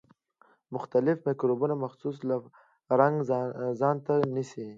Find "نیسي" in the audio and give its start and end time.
4.35-4.65